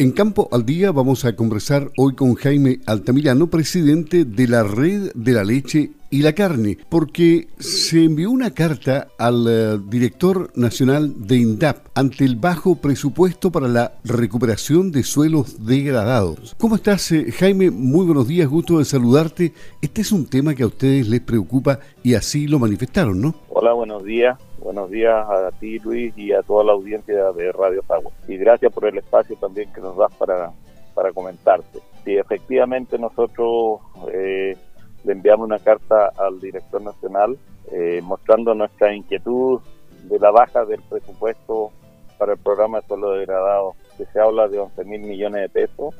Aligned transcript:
En 0.00 0.12
Campo 0.12 0.48
al 0.52 0.64
Día 0.64 0.92
vamos 0.92 1.24
a 1.24 1.34
conversar 1.34 1.90
hoy 1.96 2.14
con 2.14 2.36
Jaime 2.36 2.78
Altamirano, 2.86 3.48
presidente 3.48 4.24
de 4.24 4.46
la 4.46 4.62
Red 4.62 5.10
de 5.16 5.32
la 5.32 5.42
Leche 5.42 5.90
y 6.10 6.22
la 6.22 6.34
Carne, 6.34 6.78
porque 6.88 7.48
se 7.58 8.04
envió 8.04 8.30
una 8.30 8.52
carta 8.52 9.08
al 9.18 9.46
eh, 9.48 9.78
director 9.90 10.52
nacional 10.54 11.14
de 11.26 11.38
INDAP 11.38 11.88
ante 11.94 12.24
el 12.24 12.36
bajo 12.36 12.76
presupuesto 12.76 13.50
para 13.50 13.68
la 13.68 13.92
recuperación 14.04 14.90
de 14.92 15.02
suelos 15.02 15.66
degradados. 15.66 16.54
¿Cómo 16.58 16.76
estás, 16.76 17.10
eh, 17.12 17.32
Jaime? 17.32 17.70
Muy 17.70 18.06
buenos 18.06 18.28
días, 18.28 18.48
gusto 18.48 18.78
de 18.78 18.84
saludarte. 18.84 19.52
Este 19.82 20.00
es 20.00 20.12
un 20.12 20.26
tema 20.26 20.54
que 20.54 20.62
a 20.62 20.68
ustedes 20.68 21.08
les 21.08 21.20
preocupa 21.20 21.80
y 22.02 22.14
así 22.14 22.46
lo 22.46 22.58
manifestaron, 22.58 23.20
¿no? 23.20 23.34
Hola, 23.60 23.72
buenos 23.72 24.04
días. 24.04 24.38
Buenos 24.60 24.88
días 24.88 25.12
a 25.28 25.50
ti, 25.50 25.80
Luis, 25.80 26.16
y 26.16 26.32
a 26.32 26.42
toda 26.42 26.62
la 26.62 26.74
audiencia 26.74 27.32
de 27.32 27.50
Radio 27.50 27.82
Sagua. 27.88 28.12
Y 28.28 28.36
gracias 28.36 28.72
por 28.72 28.86
el 28.86 28.96
espacio 28.98 29.34
también 29.34 29.72
que 29.72 29.80
nos 29.80 29.96
das 29.96 30.14
para, 30.14 30.52
para 30.94 31.12
comentarte. 31.12 31.80
Sí, 32.04 32.16
efectivamente 32.16 32.96
nosotros 33.00 33.80
eh, 34.12 34.56
le 35.02 35.12
enviamos 35.12 35.46
una 35.46 35.58
carta 35.58 36.12
al 36.18 36.38
director 36.38 36.80
nacional 36.80 37.36
eh, 37.72 38.00
mostrando 38.00 38.54
nuestra 38.54 38.94
inquietud 38.94 39.60
de 40.04 40.20
la 40.20 40.30
baja 40.30 40.64
del 40.64 40.80
presupuesto 40.82 41.72
para 42.16 42.34
el 42.34 42.38
programa 42.38 42.78
de 42.80 42.86
suelo 42.86 43.10
degradado, 43.10 43.74
que 43.96 44.04
se 44.04 44.20
habla 44.20 44.46
de 44.46 44.60
11 44.60 44.84
mil 44.84 45.00
millones 45.00 45.42
de 45.42 45.48
pesos. 45.48 45.96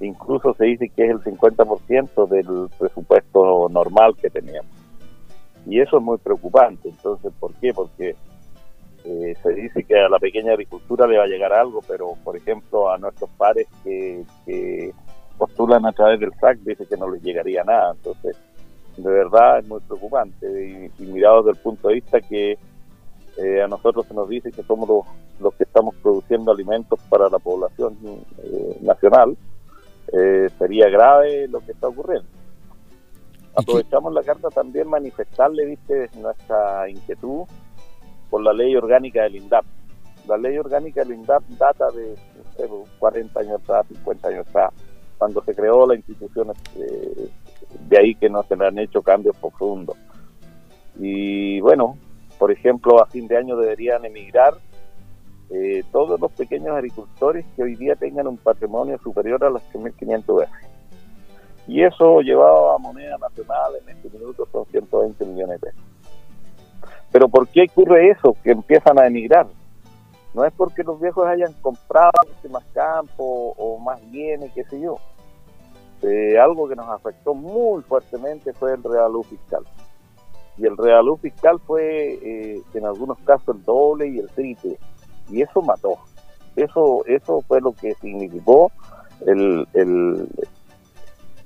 Incluso 0.00 0.54
se 0.54 0.64
dice 0.64 0.88
que 0.88 1.04
es 1.04 1.10
el 1.12 1.20
50% 1.20 2.26
del 2.26 2.68
presupuesto 2.76 3.68
normal 3.68 4.16
que 4.20 4.28
teníamos. 4.28 4.75
Y 5.66 5.80
eso 5.80 5.98
es 5.98 6.02
muy 6.02 6.18
preocupante. 6.18 6.88
Entonces, 6.88 7.32
¿por 7.38 7.52
qué? 7.54 7.74
Porque 7.74 8.14
eh, 9.04 9.36
se 9.40 9.52
dice 9.54 9.84
que 9.84 9.98
a 9.98 10.08
la 10.08 10.18
pequeña 10.18 10.52
agricultura 10.52 11.06
le 11.06 11.18
va 11.18 11.24
a 11.24 11.28
llegar 11.28 11.52
algo, 11.52 11.80
pero 11.86 12.14
por 12.24 12.36
ejemplo 12.36 12.90
a 12.90 12.98
nuestros 12.98 13.30
pares 13.36 13.68
que, 13.84 14.24
postulan 15.38 15.84
a 15.84 15.92
través 15.92 16.18
del 16.18 16.32
SAC 16.40 16.58
dice 16.60 16.86
que 16.86 16.96
no 16.96 17.10
les 17.10 17.22
llegaría 17.22 17.62
nada. 17.62 17.92
Entonces, 17.92 18.36
de 18.96 19.10
verdad 19.10 19.58
es 19.58 19.68
muy 19.68 19.80
preocupante. 19.80 20.90
Y, 20.98 21.02
mirado 21.04 21.42
desde 21.42 21.58
el 21.58 21.62
punto 21.62 21.88
de 21.88 21.94
vista 21.94 22.20
que 22.20 22.58
eh, 23.36 23.62
a 23.62 23.68
nosotros 23.68 24.06
se 24.06 24.14
nos 24.14 24.28
dice 24.28 24.50
que 24.50 24.62
somos 24.62 25.06
los, 25.38 25.54
que 25.54 25.64
estamos 25.64 25.94
produciendo 25.96 26.50
alimentos 26.50 26.98
para 27.10 27.28
la 27.28 27.38
población 27.38 27.96
eh, 28.42 28.78
nacional, 28.80 29.36
sería 30.58 30.88
grave 30.88 31.46
lo 31.48 31.60
que 31.60 31.72
está 31.72 31.88
ocurriendo. 31.88 32.28
Aprovechamos 33.56 34.12
la 34.12 34.22
carta 34.22 34.50
también 34.50 34.86
manifestarle, 34.86 35.64
viste, 35.64 36.10
nuestra 36.20 36.90
inquietud 36.90 37.44
por 38.28 38.42
la 38.42 38.52
ley 38.52 38.76
orgánica 38.76 39.22
del 39.22 39.36
INDAP. 39.36 39.64
La 40.28 40.36
ley 40.36 40.58
orgánica 40.58 41.02
del 41.02 41.14
INDAP 41.14 41.42
data 41.58 41.86
de 41.90 42.14
40 42.98 43.40
años 43.40 43.62
atrás, 43.62 43.86
50 43.88 44.28
años 44.28 44.46
atrás, 44.48 44.72
cuando 45.16 45.42
se 45.42 45.54
creó 45.54 45.86
la 45.86 45.94
institución, 45.94 46.52
eh, 46.76 47.30
de 47.88 47.98
ahí 47.98 48.14
que 48.14 48.28
no 48.28 48.42
se 48.42 48.56
le 48.56 48.66
han 48.66 48.78
hecho 48.78 49.00
cambios 49.00 49.36
profundos. 49.38 49.96
Y 50.98 51.58
bueno, 51.60 51.96
por 52.38 52.52
ejemplo, 52.52 53.02
a 53.02 53.06
fin 53.06 53.26
de 53.26 53.38
año 53.38 53.56
deberían 53.56 54.04
emigrar 54.04 54.52
eh, 55.48 55.82
todos 55.92 56.20
los 56.20 56.30
pequeños 56.32 56.76
agricultores 56.76 57.46
que 57.54 57.62
hoy 57.62 57.76
día 57.76 57.94
tengan 57.96 58.26
un 58.26 58.36
patrimonio 58.36 58.98
superior 58.98 59.42
a 59.44 59.50
las 59.50 59.62
3.500 59.72 60.40
veces 60.40 60.75
y 61.66 61.82
eso 61.82 62.20
llevado 62.20 62.72
a 62.72 62.78
moneda 62.78 63.16
nacional 63.18 63.72
en 63.82 63.96
este 63.96 64.10
minuto 64.10 64.46
son 64.52 64.64
120 64.66 65.24
millones 65.24 65.60
de 65.60 65.70
pesos. 65.70 65.84
Pero 67.12 67.28
¿por 67.28 67.48
qué 67.48 67.66
ocurre 67.70 68.10
eso? 68.10 68.36
Que 68.42 68.52
empiezan 68.52 68.98
a 68.98 69.06
emigrar. 69.06 69.46
No 70.34 70.44
es 70.44 70.52
porque 70.52 70.82
los 70.82 71.00
viejos 71.00 71.26
hayan 71.26 71.52
comprado 71.62 72.12
más 72.50 72.64
campo 72.74 73.54
o 73.56 73.78
más 73.78 73.98
bienes, 74.10 74.52
qué 74.52 74.64
sé 74.64 74.80
yo. 74.80 74.96
Eh, 76.02 76.38
algo 76.38 76.68
que 76.68 76.76
nos 76.76 76.88
afectó 76.88 77.34
muy 77.34 77.82
fuertemente 77.82 78.52
fue 78.52 78.74
el 78.74 78.82
realú 78.82 79.22
fiscal. 79.22 79.64
Y 80.58 80.66
el 80.66 80.76
realú 80.76 81.16
fiscal 81.16 81.58
fue 81.66 82.18
eh, 82.22 82.62
en 82.74 82.86
algunos 82.86 83.18
casos 83.20 83.56
el 83.56 83.62
doble 83.64 84.08
y 84.08 84.18
el 84.18 84.28
triple. 84.28 84.78
Y 85.30 85.42
eso 85.42 85.62
mató. 85.62 85.98
Eso, 86.54 87.04
eso 87.06 87.42
fue 87.48 87.60
lo 87.60 87.72
que 87.72 87.94
significó 87.94 88.70
el, 89.26 89.66
el, 89.74 90.28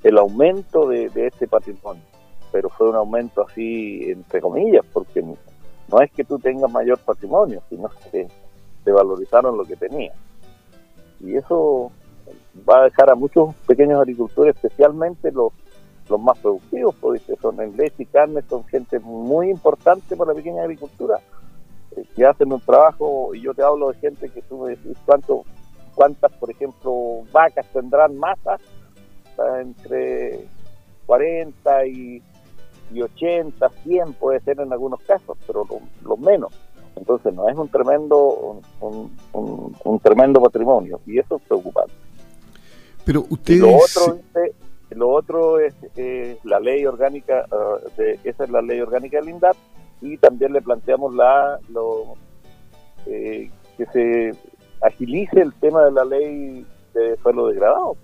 el 0.03 0.17
aumento 0.17 0.87
de, 0.87 1.11
este 1.15 1.47
patrimonio, 1.47 2.03
pero 2.51 2.69
fue 2.69 2.89
un 2.89 2.95
aumento 2.95 3.45
así, 3.47 4.01
entre 4.09 4.41
comillas, 4.41 4.85
porque 4.91 5.21
no 5.21 6.01
es 6.01 6.11
que 6.11 6.23
tú 6.23 6.39
tengas 6.39 6.71
mayor 6.71 6.97
patrimonio, 6.99 7.61
sino 7.69 7.89
que 8.11 8.27
te 8.83 8.91
valorizaron 8.91 9.57
lo 9.57 9.65
que 9.65 9.75
tenías. 9.75 10.15
Y 11.19 11.35
eso 11.35 11.91
va 12.67 12.81
a 12.81 12.83
dejar 12.85 13.11
a 13.11 13.15
muchos 13.15 13.53
pequeños 13.67 13.99
agricultores, 13.99 14.55
especialmente 14.55 15.31
los, 15.31 15.53
los 16.09 16.19
más 16.19 16.37
productivos, 16.39 16.95
porque 16.99 17.35
son 17.39 17.61
en 17.61 17.77
leche 17.77 18.03
y 18.03 18.05
carne, 18.05 18.41
son 18.49 18.63
gente 18.65 18.99
muy 18.99 19.49
importante 19.49 20.15
para 20.15 20.31
la 20.31 20.35
pequeña 20.35 20.63
agricultura, 20.63 21.19
eh, 21.95 22.03
que 22.15 22.25
hacen 22.25 22.51
un 22.51 22.61
trabajo, 22.61 23.35
y 23.35 23.41
yo 23.41 23.53
te 23.53 23.61
hablo 23.61 23.91
de 23.91 23.99
gente 23.99 24.29
que 24.29 24.41
tú 24.41 24.63
me 24.63 24.71
decís 24.71 24.97
cuánto, 25.05 25.43
cuántas, 25.93 26.31
por 26.33 26.49
ejemplo, 26.49 27.21
vacas 27.31 27.67
tendrán 27.71 28.17
entre 29.61 30.47
40 31.05 31.85
y, 31.87 32.21
80, 33.01 33.69
100 33.83 34.13
puede 34.13 34.41
ser 34.41 34.59
en 34.59 34.73
algunos 34.73 34.99
casos, 35.01 35.37
pero 35.47 35.65
lo, 36.03 36.17
menos. 36.17 36.53
Entonces 36.95 37.33
no 37.33 37.47
es 37.47 37.55
un 37.55 37.69
tremendo 37.69 38.61
un, 38.81 39.99
tremendo 40.03 40.41
patrimonio 40.41 40.99
y 41.05 41.17
eso 41.19 41.37
es 41.37 41.41
preocupante. 41.43 41.93
Pero 43.05 43.25
ustedes... 43.29 43.61
lo 43.61 43.75
otro, 43.75 44.19
lo 44.89 45.09
otro 45.09 45.59
es 45.59 45.73
la 46.43 46.59
ley 46.59 46.85
orgánica, 46.85 47.45
de, 47.97 48.19
esa 48.25 48.43
es 48.43 48.49
la 48.49 48.61
ley 48.61 48.81
orgánica 48.81 49.19
del 49.19 49.29
INDAP 49.29 49.55
y 50.01 50.17
también 50.17 50.51
le 50.51 50.61
planteamos 50.61 51.13
la 51.13 51.59
lo, 51.69 52.15
eh, 53.05 53.49
que 53.77 53.85
se 53.87 54.31
agilice 54.81 55.41
el 55.41 55.53
tema 55.53 55.85
de 55.85 55.91
la 55.91 56.05
ley 56.05 56.65
de 56.93 57.17
suelo 57.17 57.47
degradado 57.47 57.95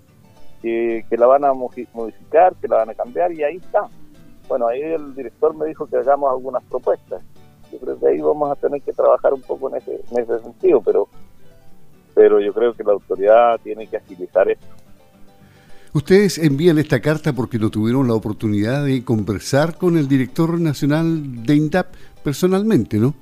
que, 0.61 1.05
la 1.11 1.27
van 1.27 1.45
a 1.45 1.53
modificar, 1.53 2.55
que 2.55 2.67
la 2.67 2.77
van 2.77 2.89
a 2.89 2.93
cambiar 2.93 3.31
y 3.31 3.43
ahí 3.43 3.57
está. 3.57 3.87
Bueno, 4.47 4.67
ahí 4.67 4.81
el 4.81 5.13
director 5.15 5.55
me 5.55 5.67
dijo 5.67 5.85
que 5.87 5.97
hagamos 5.97 6.31
algunas 6.31 6.63
propuestas. 6.63 7.21
Yo 7.71 7.79
creo 7.79 7.99
que 7.99 8.07
ahí 8.07 8.19
vamos 8.19 8.51
a 8.51 8.55
tener 8.55 8.81
que 8.81 8.93
trabajar 8.93 9.33
un 9.33 9.41
poco 9.41 9.69
en 9.69 9.77
ese, 9.77 10.01
en 10.11 10.19
ese 10.19 10.39
sentido, 10.39 10.81
pero, 10.81 11.09
pero 12.15 12.39
yo 12.39 12.53
creo 12.53 12.73
que 12.73 12.83
la 12.83 12.93
autoridad 12.93 13.59
tiene 13.61 13.87
que 13.87 13.97
agilizar 13.97 14.49
esto. 14.49 14.67
Ustedes 15.93 16.37
envían 16.37 16.77
esta 16.77 16.99
carta 16.99 17.33
porque 17.33 17.57
no 17.57 17.69
tuvieron 17.69 18.07
la 18.07 18.13
oportunidad 18.13 18.85
de 18.85 19.03
conversar 19.03 19.77
con 19.77 19.97
el 19.97 20.07
director 20.07 20.59
nacional 20.59 21.43
de 21.43 21.55
INDAP 21.55 21.87
personalmente, 22.23 22.97
¿no? 22.97 23.13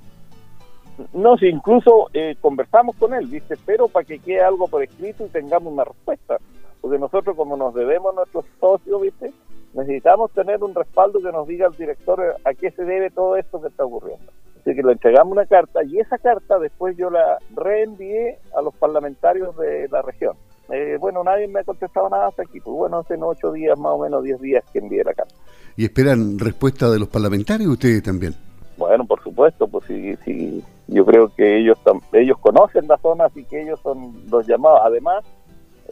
No, 1.14 1.38
si 1.38 1.48
incluso 1.48 2.10
eh, 2.14 2.36
conversamos 2.40 2.96
con 2.98 3.14
él, 3.14 3.30
dice, 3.30 3.56
pero 3.66 3.88
para 3.88 4.06
que 4.06 4.20
quede 4.20 4.42
algo 4.42 4.68
por 4.68 4.84
escrito 4.84 5.26
y 5.26 5.30
tengamos 5.30 5.74
una 5.74 5.84
respuesta 5.84 6.38
porque 6.86 7.00
nosotros 7.00 7.36
como 7.36 7.58
nos 7.58 7.74
debemos 7.74 8.14
a 8.14 8.18
nuestros 8.18 8.46
socios, 8.60 9.02
¿viste? 9.02 9.34
Necesitamos 9.74 10.32
tener 10.34 10.64
un 10.64 10.76
respaldo 10.76 11.20
que 11.20 11.32
nos 11.32 11.48
diga 11.48 11.66
el 11.66 11.76
director 11.76 12.36
a 12.46 12.54
qué 12.54 12.70
se 12.70 12.84
debe 12.84 13.10
todo 13.10 13.38
esto 13.38 13.60
que 13.60 13.70
está 13.70 13.86
ocurriendo. 13.86 14.32
Así 14.62 14.76
que 14.76 14.84
le 14.84 14.92
entregamos 14.92 15.32
una 15.32 15.48
carta 15.48 15.84
y 15.84 15.98
esa 15.98 16.20
carta 16.20 16.60
después 16.60 16.96
yo 16.96 17.10
la 17.10 17.40
reenvié 17.56 18.38
a 18.56 18.62
los 18.62 18.76
parlamentarios 18.76 19.58
de 19.58 19.88
la 19.88 20.04
región. 20.04 20.38
Eh, 20.70 20.98
bueno, 21.00 21.24
nadie 21.24 21.48
me 21.48 21.62
ha 21.62 21.64
contestado 21.64 22.08
nada 22.08 22.28
hasta 22.28 22.44
aquí. 22.44 22.60
Pues 22.60 22.78
bueno, 22.78 23.00
hace 23.00 23.16
ocho 23.20 23.52
días, 23.52 23.80
más 23.80 23.94
o 23.94 23.98
menos 23.98 24.24
diez 24.24 24.40
días 24.40 24.64
que 24.72 24.78
envié 24.78 25.04
la 25.04 25.16
carta. 25.16 25.34
¿Y 25.76 25.86
esperan 25.86 26.38
respuesta 26.38 26.92
de 26.92 27.00
los 27.00 27.08
parlamentarios 27.08 27.72
ustedes 27.72 28.04
también? 28.04 28.36
Bueno, 28.78 29.06
por 29.06 29.24
supuesto, 29.24 29.68
pues 29.68 29.86
sí, 29.86 30.16
sí. 30.24 30.64
Yo 30.86 31.04
creo 31.04 31.34
que 31.36 31.58
ellos, 31.58 31.80
ellos 32.14 32.38
conocen 32.38 32.88
la 32.88 32.98
zona, 33.00 33.26
así 33.26 33.44
que 33.46 33.64
ellos 33.64 33.80
son 33.82 34.30
los 34.30 34.46
llamados. 34.46 34.82
Además, 34.84 35.26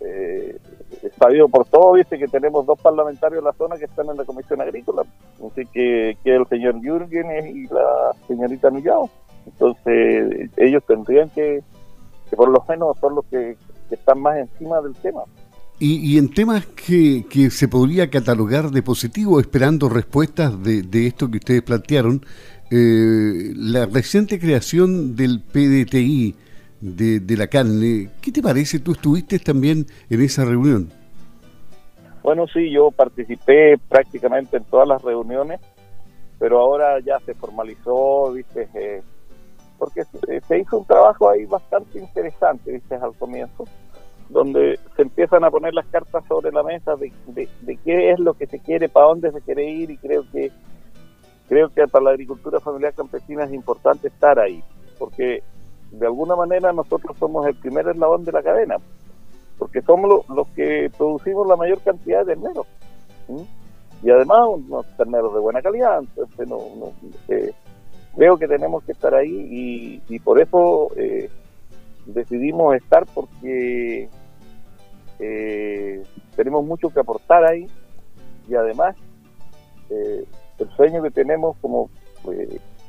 eh, 0.05 0.57
sabido 1.19 1.47
por 1.47 1.65
todo, 1.65 1.93
viste 1.93 2.17
que 2.17 2.27
tenemos 2.27 2.65
dos 2.65 2.79
parlamentarios 2.81 3.39
en 3.39 3.45
la 3.45 3.53
zona 3.53 3.77
que 3.77 3.85
están 3.85 4.09
en 4.09 4.17
la 4.17 4.25
Comisión 4.25 4.61
Agrícola, 4.61 5.03
así 5.37 5.65
que, 5.73 6.17
que 6.23 6.35
el 6.35 6.47
señor 6.47 6.79
Jürgen 6.81 7.47
y 7.47 7.67
la 7.67 8.11
señorita 8.27 8.69
Nullao. 8.69 9.09
Entonces, 9.45 10.49
ellos 10.57 10.83
tendrían 10.87 11.29
que, 11.29 11.61
que 12.29 12.35
por 12.35 12.49
lo 12.49 12.63
menos 12.67 12.97
son 12.99 13.15
los 13.15 13.25
que, 13.25 13.57
están 13.91 14.19
más 14.21 14.37
encima 14.37 14.81
del 14.81 14.95
tema. 14.95 15.21
Y, 15.79 16.13
y 16.13 16.17
en 16.17 16.33
temas 16.33 16.65
que, 16.65 17.25
que, 17.29 17.51
se 17.51 17.67
podría 17.67 18.09
catalogar 18.09 18.71
de 18.71 18.81
positivo, 18.81 19.39
esperando 19.39 19.87
respuestas 19.87 20.63
de, 20.63 20.81
de 20.81 21.05
esto 21.05 21.29
que 21.29 21.37
ustedes 21.37 21.61
plantearon, 21.61 22.25
eh, 22.71 23.53
la 23.55 23.85
reciente 23.85 24.39
creación 24.39 25.15
del 25.15 25.41
PDTI, 25.41 26.35
de, 26.83 27.37
la 27.37 27.47
carne. 27.47 28.09
¿Qué 28.21 28.31
te 28.31 28.41
parece? 28.41 28.79
Tú 28.79 28.91
estuviste 28.91 29.39
también 29.39 29.85
en 30.09 30.21
esa 30.21 30.43
reunión. 30.43 30.89
Bueno, 32.21 32.45
sí, 32.47 32.69
yo 32.71 32.91
participé 32.91 33.77
prácticamente 33.89 34.57
en 34.57 34.63
todas 34.65 34.87
las 34.87 35.01
reuniones, 35.01 35.59
pero 36.39 36.59
ahora 36.59 36.99
ya 36.99 37.19
se 37.25 37.33
formalizó, 37.33 38.31
viste, 38.33 38.67
eh, 38.73 39.01
porque 39.77 40.03
se 40.47 40.59
hizo 40.59 40.77
un 40.77 40.85
trabajo 40.85 41.29
ahí 41.29 41.45
bastante 41.45 41.99
interesante, 41.99 42.71
viste, 42.71 42.95
al 42.95 43.13
comienzo. 43.13 43.65
donde 44.29 44.79
se 44.95 45.03
empiezan 45.03 45.43
a 45.43 45.51
poner 45.51 45.73
las 45.73 45.85
cartas 45.87 46.23
sobre 46.27 46.51
la 46.51 46.63
mesa 46.63 46.95
de, 46.95 47.11
qué 47.83 48.11
es 48.11 48.19
lo 48.19 48.33
que 48.33 48.47
se 48.47 48.59
quiere, 48.59 48.89
para 48.89 49.07
dónde 49.07 49.31
se 49.31 49.41
quiere 49.41 49.69
ir 49.69 49.91
y 49.91 49.97
creo 49.97 50.23
que 50.31 50.51
creo 51.47 51.69
que 51.69 51.87
para 51.87 52.05
la 52.05 52.11
agricultura 52.11 52.59
familiar 52.59 52.93
campesina 52.93 53.43
es 53.43 53.53
importante 53.53 54.07
estar 54.07 54.39
ahí, 54.39 54.63
porque 54.97 55.43
de 55.93 56.07
alguna 56.07 56.35
manera 56.35 56.73
nosotros 56.73 57.15
somos 57.19 57.45
el 57.45 57.55
primer 57.55 57.87
eslabón 57.87 58.23
de 58.23 58.31
la 58.31 58.41
cadena, 58.41 58.77
porque 59.59 59.81
somos 59.83 60.27
los 60.27 60.47
que 60.49 60.91
producimos 60.97 61.47
la 61.47 61.55
mayor 61.55 61.79
cantidad 61.81 62.25
de 62.25 62.33
terneros. 62.33 62.65
Y 64.01 64.09
además 64.09 64.39
unos 64.47 64.85
terneros 64.97 65.33
de 65.33 65.39
buena 65.39 65.61
calidad, 65.61 65.99
entonces 65.99 66.47
no, 66.47 66.59
eh, 67.29 67.53
creo 68.15 68.37
que 68.37 68.47
tenemos 68.47 68.83
que 68.83 68.93
estar 68.93 69.13
ahí 69.13 70.01
y, 70.09 70.19
por 70.19 70.41
eso 70.41 70.89
eh, 70.97 71.29
decidimos 72.07 72.75
estar 72.75 73.05
porque 73.13 74.09
eh, 75.19 76.03
tenemos 76.35 76.65
mucho 76.65 76.89
que 76.89 76.99
aportar 76.99 77.45
ahí 77.45 77.67
y 78.49 78.55
además 78.55 78.95
el 79.89 80.69
sueño 80.75 81.03
que 81.03 81.11
tenemos 81.11 81.55
como 81.61 81.91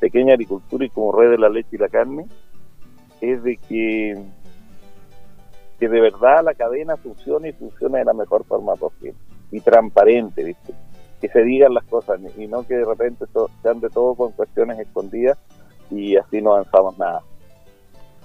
pequeña 0.00 0.32
agricultura 0.32 0.86
y 0.86 0.88
como 0.88 1.12
red 1.12 1.30
de 1.32 1.38
la 1.38 1.50
leche 1.50 1.68
y 1.72 1.78
la 1.78 1.90
carne 1.90 2.26
es 3.32 3.42
de 3.42 3.56
que, 3.56 4.16
que 5.78 5.88
de 5.88 6.00
verdad 6.00 6.44
la 6.44 6.54
cadena 6.54 6.96
funcione 6.96 7.50
y 7.50 7.52
funcione 7.52 7.98
de 7.98 8.04
la 8.04 8.14
mejor 8.14 8.44
forma 8.44 8.74
posible 8.76 9.14
y 9.50 9.60
transparente, 9.60 10.42
¿viste? 10.42 10.74
que 11.20 11.28
se 11.28 11.42
digan 11.42 11.72
las 11.72 11.84
cosas 11.84 12.20
y 12.36 12.46
no 12.46 12.66
que 12.66 12.74
de 12.76 12.84
repente 12.84 13.24
sean 13.62 13.80
de 13.80 13.88
todo 13.88 14.14
con 14.14 14.32
cuestiones 14.32 14.78
escondidas 14.78 15.38
y 15.90 16.16
así 16.16 16.42
no 16.42 16.52
avanzamos 16.52 16.98
nada. 16.98 17.22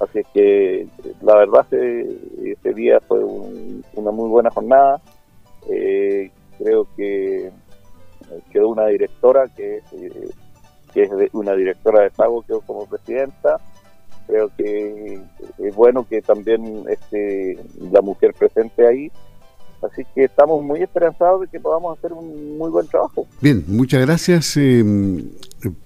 Así 0.01 0.21
que 0.33 0.85
la 1.21 1.35
verdad 1.35 1.65
ese, 1.71 2.73
día 2.73 2.99
fue 3.07 3.23
una 3.23 4.11
muy 4.11 4.29
buena 4.29 4.49
jornada. 4.49 5.01
Eh, 5.69 6.29
creo 6.57 6.87
que 6.97 7.51
quedó 8.51 8.67
una 8.67 8.87
directora 8.87 9.47
que 9.55 9.77
es, 9.77 9.93
eh, 9.93 10.29
que 10.93 11.03
es 11.03 11.11
una 11.33 11.53
directora 11.53 12.03
de 12.03 12.11
pago, 12.11 12.41
quedó 12.41 12.59
como 12.61 12.85
presidenta 12.85 13.61
creo 14.29 14.51
que 14.55 15.19
es 15.57 15.75
bueno 15.75 16.05
que 16.07 16.21
también 16.21 16.85
esté 16.87 17.57
la 17.91 18.01
mujer 18.01 18.33
presente 18.37 18.87
ahí. 18.87 19.11
Así 19.81 20.03
que 20.13 20.25
estamos 20.25 20.61
muy 20.61 20.81
esperanzados 20.81 21.41
de 21.41 21.47
que 21.47 21.59
podamos 21.59 21.97
hacer 21.97 22.11
un 22.11 22.57
muy 22.57 22.69
buen 22.69 22.85
trabajo. 22.87 23.25
Bien, 23.39 23.63
muchas 23.67 24.01
gracias 24.01 24.57
eh, 24.57 24.83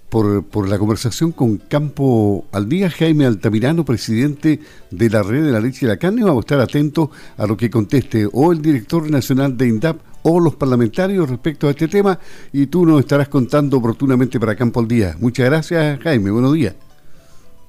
por, 0.09 0.43
por, 0.45 0.67
la 0.67 0.79
conversación 0.79 1.31
con 1.31 1.57
Campo 1.57 2.43
al 2.51 2.67
Día. 2.67 2.89
Jaime 2.89 3.27
Altamirano, 3.27 3.85
presidente 3.85 4.59
de 4.89 5.09
la 5.09 5.21
Red 5.21 5.45
de 5.45 5.51
la 5.51 5.59
Leche 5.59 5.85
y 5.85 5.89
la 5.89 5.97
Carne. 5.97 6.23
Vamos 6.23 6.37
a 6.37 6.45
estar 6.45 6.59
atentos 6.59 7.09
a 7.37 7.45
lo 7.45 7.55
que 7.55 7.69
conteste 7.69 8.27
o 8.33 8.51
el 8.51 8.63
director 8.63 9.09
nacional 9.11 9.55
de 9.55 9.67
INDAP 9.67 9.97
o 10.23 10.39
los 10.39 10.55
parlamentarios 10.55 11.29
respecto 11.29 11.67
a 11.67 11.71
este 11.71 11.87
tema 11.87 12.17
y 12.51 12.65
tú 12.67 12.85
nos 12.85 12.99
estarás 12.99 13.27
contando 13.27 13.77
oportunamente 13.77 14.39
para 14.39 14.55
Campo 14.55 14.79
al 14.79 14.87
Día. 14.87 15.15
Muchas 15.19 15.45
gracias, 15.45 15.99
Jaime. 15.99 16.31
Buenos 16.31 16.53
días. 16.53 16.73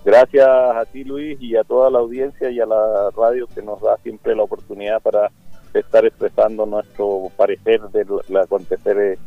Gracias 0.05 0.47
a 0.47 0.85
ti 0.85 1.03
Luis 1.03 1.39
y 1.41 1.57
a 1.57 1.65
toda 1.65 1.91
la 1.91 1.99
audiencia 1.99 2.51
y 2.51 2.61
a 2.61 2.67
la 2.67 3.11
radio 3.17 3.47
que 3.47 3.63
nos 3.63 3.81
da 3.81 3.97
siempre 4.03 4.37
la 4.37 4.43
oportunidad 4.43 5.01
para 5.01 5.31
estar 5.73 6.05
expresando 6.05 6.67
nuestro 6.67 7.31
parecer 7.37 7.81
del 7.89 8.37
acontecer 8.37 9.19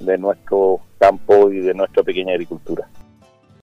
de 0.00 0.18
nuestro 0.18 0.80
campo 0.98 1.50
y 1.50 1.60
de 1.60 1.72
nuestra 1.72 2.02
pequeña 2.02 2.32
agricultura. 2.32 2.88